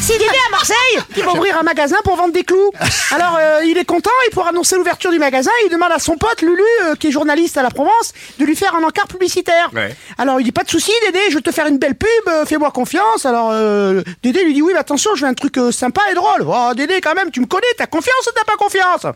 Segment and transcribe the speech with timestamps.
[0.00, 0.76] C'est Dédé à Marseille
[1.14, 2.70] qui va ouvrir un magasin pour vendre des clous.
[3.14, 6.16] Alors euh, il est content et pour annoncer l'ouverture du magasin, il demande à son
[6.16, 9.70] pote Lulu, euh, qui est journaliste à la Provence, de lui faire un encart publicitaire.
[10.16, 12.44] Alors il dit pas de souci Dédé, je vais te faire une belle pub, euh,
[12.46, 13.26] fais-moi confiance.
[13.26, 16.14] Alors euh, Dédé lui dit oui mais attention, je veux un truc euh, sympa et
[16.14, 16.46] drôle.
[16.46, 19.06] Oh Dédé quand même, tu me connais, t'as confiance ou t'as pas confiance?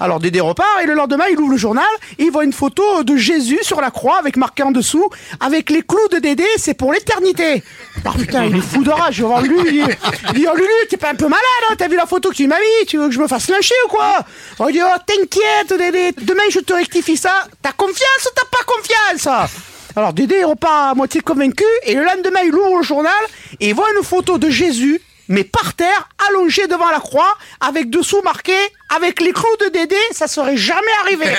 [0.00, 1.84] Alors Dédé repart et le lendemain il ouvre le journal
[2.18, 5.70] et il voit une photo de Jésus sur la croix avec marqué en dessous avec
[5.70, 7.62] les clous de Dédé, c'est pour l'éternité.
[8.04, 9.84] Ah putain, il est fou de rage, je vais voir Lulu.
[10.34, 12.46] Il oh Lulu, t'es pas un peu malade, hein T'as vu la photo que tu
[12.46, 14.24] m'as mis Tu veux que je me fasse lyncher ou quoi
[14.68, 16.12] il dit, oh, t'inquiète, Dédé.
[16.22, 17.46] Demain, je te rectifie ça.
[17.62, 19.48] T'as confiance ou t'as pas confiance
[19.96, 23.12] Alors, Dédé repart à moitié convaincu et le lendemain, il ouvre le journal
[23.58, 27.90] et il voit une photo de Jésus, mais par terre, allongé devant la croix, avec
[27.90, 28.54] dessous marqué
[28.94, 31.26] avec les clous de Dédé, ça serait jamais arrivé.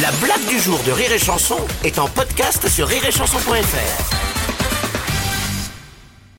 [0.00, 4.21] La blague du jour de Rire et Chanson est en podcast sur rireetchanson.fr.